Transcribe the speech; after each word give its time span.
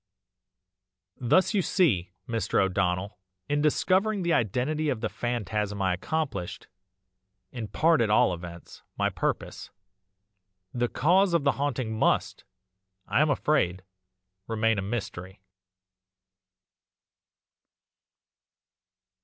"Thus 1.17 1.53
you 1.53 1.61
see, 1.61 2.11
Mr. 2.27 2.59
O'Donnell, 2.59 3.19
in 3.47 3.61
discovering 3.61 4.23
the 4.23 4.33
identity 4.33 4.89
of 4.89 4.99
the 5.01 5.09
phantasm 5.09 5.79
I 5.79 5.93
accomplished 5.93 6.65
in 7.51 7.67
part 7.67 8.01
at 8.01 8.09
all 8.09 8.33
events 8.33 8.81
my 8.97 9.11
purpose; 9.11 9.69
the 10.73 10.87
cause 10.89 11.35
of 11.35 11.43
the 11.43 11.51
haunting 11.61 11.99
must, 11.99 12.45
I 13.07 13.21
am 13.21 13.29
afraid, 13.29 13.83
remain 14.47 14.79
a 14.79 14.81
mystery." 14.81 15.39